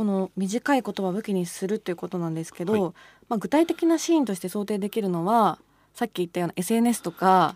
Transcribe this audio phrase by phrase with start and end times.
[0.00, 2.92] この短い言葉を武器にするということなんですけど、はい。
[3.28, 5.58] まあ、具体的なシーンとして想定できるのは
[5.92, 7.54] さっき言ったような SNS とか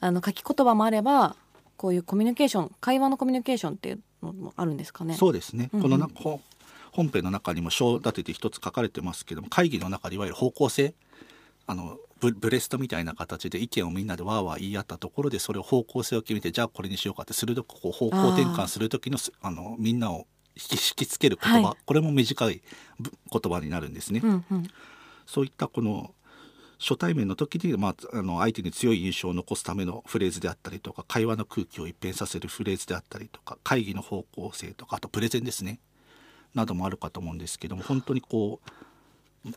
[0.00, 1.36] あの書き言葉もあれば
[1.76, 5.12] こういうコミュニケーション会話のコミュニケーションっていうのもあるんですかね。
[5.12, 5.82] そうですね、うんうん。
[5.82, 6.40] このなほ
[6.92, 10.94] 本編の中にも章立てて一つ書かれてますけども会議の中でいわゆる方向性
[11.66, 21.76] あのブブレストみたいな形で意見をみんなでわーわー言い合ったところでそれを方向性を決めてじゃあこれにしようかって鋭くこう方向転換する時のすあのみんなを引き引きつける言葉、はい。
[21.84, 22.62] これも短い
[23.00, 24.20] ぶ言葉になるんですね。
[24.22, 24.68] うんうん。
[25.26, 26.14] そういったこの
[26.78, 35.78] 初対面の時に、まあ、あの相手に強い印象を残すためのフレーズであったりとか会話の空気を一変させるフレーズであったりとか会議の方向性とかあとプレゼンですね。
[36.54, 38.70] などもあるかと思うんですけども本当にこう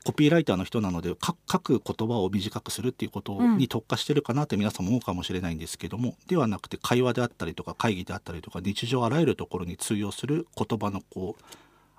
[0.03, 11.43] コピーライターの人なのでか書く言葉を短くするっていうことうんに特化してるかなって皆さんも思うかもしれないんですけども、ではなくて会話であったりとか会議であったりとか日常あらゆるところに通用する言葉のこう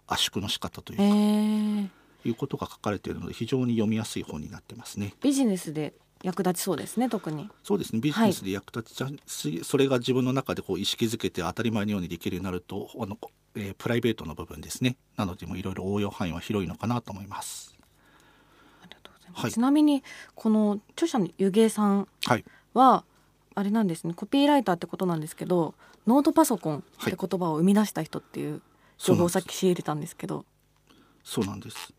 [0.08, 5.14] 圧縮の仕方というえか、ー、いうことが書かれているので非常に読みやすい本になってますね。
[5.22, 7.48] ビジネスで役立ちそうですね特に。
[7.62, 13.16] そうですねビジネスで役立ちちゃうし、それが自分の中でこう意識づけて当たり前のようにできるようになるとあの、
[13.54, 17.74] えープライベートの部分ですねなのでもいろいろ応用範囲は広いのかなと思います。
[18.82, 19.52] ありがとうございますはい。
[19.52, 20.02] ちなみに
[20.34, 23.04] この著者のゆげさんはい、は
[23.54, 25.74] あれなんですねコピーライターってことなんですけど
[26.06, 28.62] ノートパソコンって言葉を生み出した人っていう
[28.98, 30.44] 情報をさっき仕入れたんですけど。
[31.24, 31.92] そうなんです。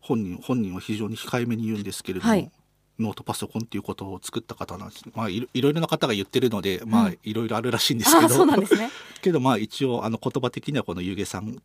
[0.00, 2.50] 本人本人は非常に控えめに言うんですけれども、はい。
[2.98, 8.28] ノートパソコンっていうことを作った方なんです、まあ、いろいろな方が言ってるので、まあうんいろいろあるらしいんですけど。
[8.28, 8.90] そうなんですね。
[9.20, 11.60] けどまあ一応あの言葉的にはこのゆげさん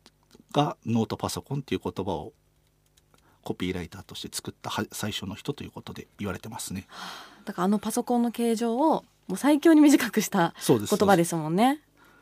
[0.52, 2.32] がノートパソコンっていう言葉を
[3.48, 6.86] コピーライターとして作ったは最初の人ということで言われてますね。
[7.46, 11.80] だからあのパソコンの形状をもう最強に短くした言葉ですもんね。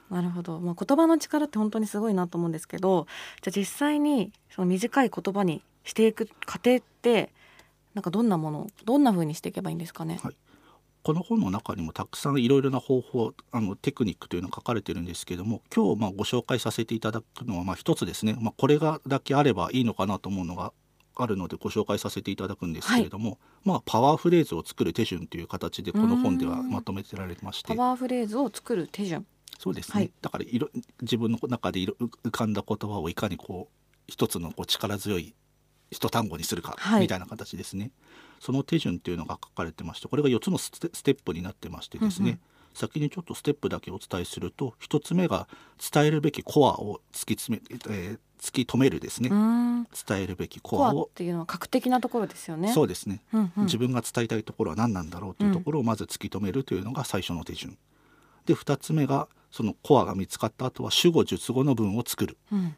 [0.09, 3.09] なるほど、まあ、言葉の力って本当にすごいなと思うんですけど
[3.43, 7.33] じゃあ実際にその短い言葉にしていく過程って
[7.95, 10.21] なんかどんなものどんな風にしていけばいいんですかね？
[10.23, 10.37] はい
[11.03, 20.73] この本の中にもたくさんいろいろな方法あのテクニックというのが書かれてるんですけども今日まあご紹介させていただくのはまあ一つですね、まあ、これがだけあればいいのかなと思うのが
[21.17, 27.75] あるのでご紹介させていただくんですけれども、まあ、パワーフレーズを作る手順という形でこの本ではまとめてられまして。
[27.75, 29.27] パワーフレーズを作る手順。
[29.59, 30.13] そうですね、はい。
[30.21, 30.69] だからいろ
[31.01, 35.35] 自分の中でいろ浮かんだ言葉をいかにこう一つのこう力強い
[35.91, 37.03] 一単語にするかはい。
[37.03, 37.91] みたいな形ですね、
[38.41, 42.41] その手順っていうのが書かれてましてこれが4つのステステップになってましてですね、うんうん。
[42.75, 45.49] 先にちょっとステップだけお伝えすると1つ目が
[45.93, 52.73] 伝えるべきコアを突き詰め、えー突き止めるですね、伝えるべきココアをていうのは確的なところですよね。
[52.73, 53.65] そうですね、うんうん。
[53.65, 57.77] 自分が伝えたいところは何なんだろうというところをまず突き止めるというのが最初の手順。
[58.45, 62.37] で2つ目がそのコアが見つかった後は主語述語の文を作る。
[62.53, 62.77] うん。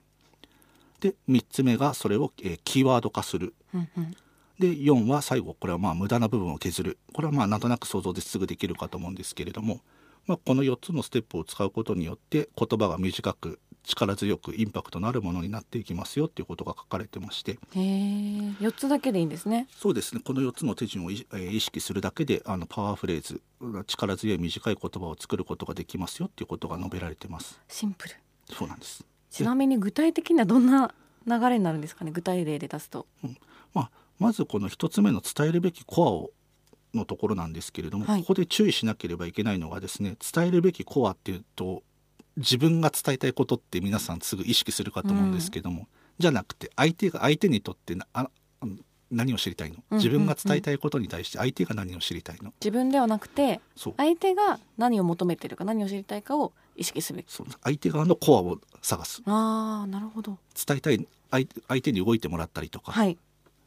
[1.01, 3.55] で3つ目がそれを、えーキーワード化する。
[3.75, 4.17] うんうん。
[4.59, 6.99] で4は最後これはまあ無駄な部分を削る。
[7.13, 9.81] これはまあなんとなく想像ですぐできるかと思うんですけれども、
[10.27, 17.53] まあ、この4つのステップを使うことによって言葉が短く力強くインパクトのあるものになっていきますよっていうことが書かれてまして。
[17.53, 19.67] へえ四つだけでいいんですね。
[19.71, 20.21] そうですね。
[20.25, 21.25] この4つの手順を意
[21.59, 23.41] 識するだけであのパワーフレーズ
[23.87, 27.61] 力強い短い言葉を作ることができますよっていうことが述べられてます。
[27.67, 28.15] シンプル。
[28.53, 29.05] そうなんです。
[29.31, 30.95] ちなみに具体的にはどんな
[31.27, 32.11] 流れになるんですかね？
[32.11, 33.07] 具体例で出すと。
[33.75, 36.31] まあ、まずこの1つ目の伝えるべきコアを
[36.95, 38.21] のところなんですけれども、はい。
[38.23, 41.83] ここで注意しなければいけないのがですね伝えるべきコアっていうと
[42.39, 45.89] 自分が伝えたいことって皆さんすぐ意識するかと思うんですけども、
[46.19, 48.31] じゃなくて相手が相手にとってなあ
[49.11, 49.99] 何を知りたいの、うん。
[49.99, 52.53] 自分が伝えたいことに対して相手が何を知りたいの？
[52.61, 53.61] 自分ではなくて
[53.97, 57.27] 相手が何を求めてるか何を知りたいかを意識すべき。
[57.63, 59.23] 相手側のコアを探す。
[59.27, 60.39] ああなるほど。
[60.67, 63.19] 伝えたい相手相手に動いてもらったりとかはい。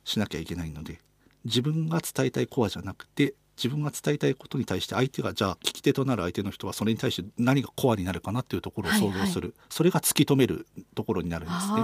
[0.04, 1.00] しなきゃいけないので、
[1.46, 11.82] 自分が伝えたいコアじゃなくて自分が伝えたいことに対して相手がじゃあ聞き手となる相手の人はそれに対して何がコアになるかなっていうところを想像する、それが突き止めるところになるんですね。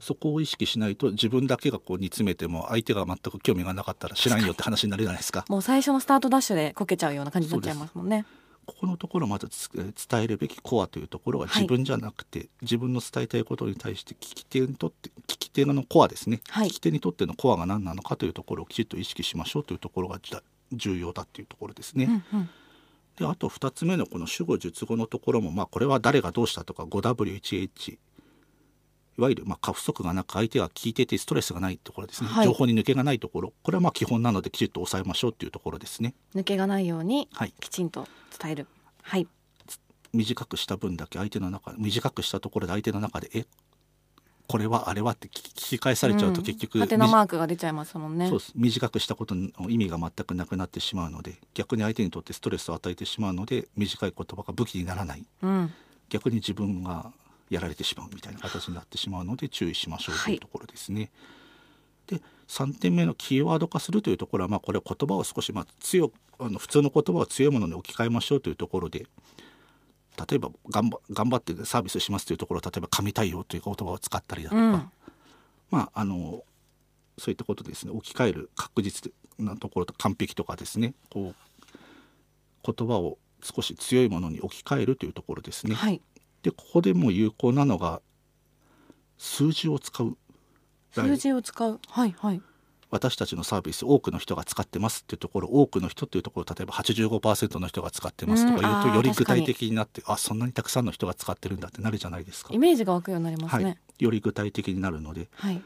[0.00, 5.44] そこを意識しないと自分だけがこう煮詰めても相手が全く興味がなかったら知らんよって話になるじゃないですか。
[5.48, 8.24] もう最初のスタートダッシュでこけちゃうような感じになっちゃいますもんね。
[8.66, 20.20] ここのところまず伝えるべきコアというところははい自分じゃなくて、自分の伝えたいことに対して聞き手にとって聞き手のコアですね、はい聞き手にとってのコアが何なのかというところをきちっと意識しましょうというところが
[20.72, 22.04] 重要だっていうところですね。
[22.32, 22.50] うんうん。
[23.16, 27.98] であと2つ目のこの主語述語のところも、まあ、これは誰がどうしたとか 5W1H
[29.18, 32.46] いわゆるまあ過不足がなく相手が聞いててストレスがないところですね、はい。
[32.46, 33.52] 情報に抜けがないところ。
[33.62, 36.14] これはまあ基本なのできちっと抑えましょうっていうところですね。
[36.34, 37.54] 抜けがないようにはい。
[37.60, 38.06] きちんと
[38.38, 38.66] 伝える。
[39.02, 39.26] はい。
[40.12, 43.46] 短くした分だけ相手の中短くしたところで相手の中でえ
[44.48, 48.28] これはあれはって聞き返されちゃうと結局、うんマークが出ちゃいますもんね。
[48.28, 48.52] そうです。
[48.54, 55.24] 短くしたことの意味が全くなくなってしまうので逆に相手にとってストレスを与えてしまうので短い言葉が武器にならない。
[55.42, 55.72] うん。
[56.08, 57.12] 逆に自分が
[57.50, 61.10] やられてしまうみたいな形になってしまうので注意しましょうというところですね。
[62.06, 69.06] で3点目のキーワード化するというところは、まあ、これは言葉を少しまあ強くあの普通の言葉を強いものに置き換えましょうというところで
[70.28, 74.90] 例えば頑張頑張ってサービスしますというところ例えば神対応という言葉を使ったりだとか、うん
[75.68, 76.44] まああの
[77.18, 85.74] そういったことですね置き換える確実なところと完璧とかですねこう言葉を少し強いものに置き換えるというところですね。
[85.74, 86.00] はい
[86.46, 88.00] でここでも有効なのが
[89.18, 90.16] 数字を使う。
[90.92, 91.80] 数字を使う。
[91.88, 92.40] はいはい。
[92.88, 102.54] 私たちのサービス多くの人が使ってますっていうところ多くの人っていうところ例えば85%の人が使ってますとか言うと、より具体的になってあそんなにたくさんの人が使ってるんだってなるじゃないですか。
[102.54, 102.58] イ。
[102.58, 103.64] メージが湧くようになりますはい。
[103.64, 105.60] ね、より具体的になるのではい。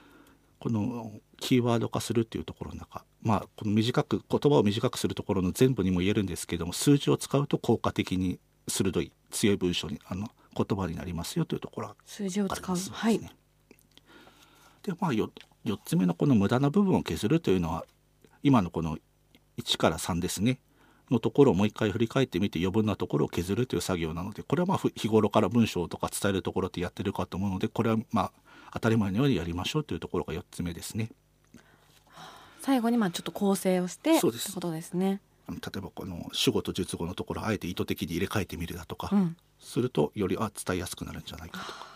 [0.61, 8.39] このキーワード化するっていうところの中まあこの短く言葉を短くするところの全部にも言えるんですけども数字を使うと効果的に
[8.69, 12.77] 鋭い強い文章にあの言葉になりますよというところが数字を使う。
[12.77, 13.19] はい。
[13.19, 13.33] ね
[14.83, 15.29] でまあ 4,
[15.67, 17.85] 4つ目のこの無駄な部分を削るというのは
[18.43, 18.99] 今のこの
[19.59, 20.59] 1から3ですね。
[21.11, 28.33] のところをもう一回振り返ってみて余分なところを削るという作業なのでこれはまあふ日頃から文章とか伝えるところってやってるかと思うのでこれはまあ
[28.75, 31.11] 当たり前のようにやりましょうというところが4つ目ですね。
[32.61, 34.53] 最後にまあちょっと構成をしてそうです。
[34.55, 35.21] ことですね。
[35.49, 41.87] 例えばこの主語と述語のところをあえて意図的に入れ替えてみるだとか、うんするとよりあ伝えやすくなるんじゃないかとか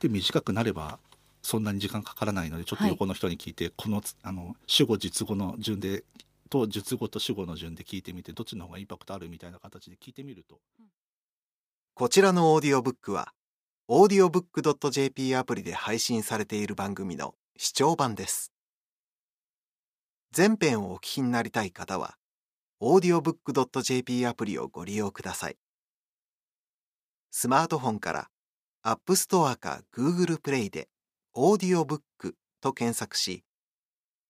[0.00, 0.98] で短くなれば
[1.42, 6.04] そんなに時間かからないのでちょっと横の人に聞いて、このあの主語述語の順で
[6.50, 10.58] と述語と主語の順で聞いてみてどっちの方がインパクトあるみたいな形で聞いてみると
[11.98, 13.32] こちらのオーディオブックは、
[13.90, 18.52] audiobook.jp アプリで配信されている番組の視聴版です。
[20.30, 22.14] 全編をお聞きになりたい方は、
[22.80, 25.56] audiobook.jp アプリをご利用ください。
[27.30, 28.28] スマートフォンから
[28.84, 30.88] App Store か Google Play で
[31.34, 33.44] オーディオブックと検索し、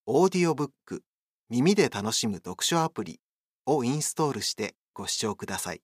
[0.06, 1.02] オーディオブック
[1.48, 3.20] 耳で楽しむ読書アプリ
[3.66, 5.82] をインストールしてご視聴ください。